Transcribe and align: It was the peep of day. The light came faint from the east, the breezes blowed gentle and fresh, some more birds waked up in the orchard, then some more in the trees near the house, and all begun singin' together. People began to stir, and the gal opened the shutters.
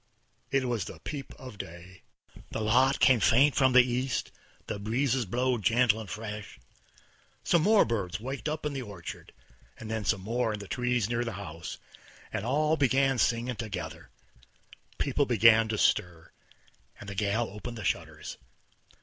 It 0.49 0.65
was 0.67 0.85
the 0.85 0.99
peep 1.01 1.31
of 1.35 1.59
day. 1.59 2.01
The 2.49 2.59
light 2.61 2.99
came 2.99 3.19
faint 3.19 3.53
from 3.53 3.73
the 3.73 3.83
east, 3.83 4.31
the 4.65 4.79
breezes 4.79 5.27
blowed 5.27 5.61
gentle 5.61 5.99
and 5.99 6.09
fresh, 6.09 6.59
some 7.43 7.61
more 7.61 7.85
birds 7.85 8.19
waked 8.19 8.49
up 8.49 8.65
in 8.65 8.73
the 8.73 8.81
orchard, 8.81 9.31
then 9.79 10.03
some 10.03 10.21
more 10.21 10.53
in 10.53 10.59
the 10.59 10.67
trees 10.67 11.07
near 11.07 11.23
the 11.23 11.33
house, 11.33 11.77
and 12.33 12.43
all 12.47 12.77
begun 12.77 13.19
singin' 13.19 13.57
together. 13.57 14.09
People 14.97 15.27
began 15.27 15.67
to 15.67 15.77
stir, 15.77 16.31
and 16.99 17.07
the 17.07 17.13
gal 17.13 17.49
opened 17.51 17.77
the 17.77 17.83
shutters. 17.83 18.39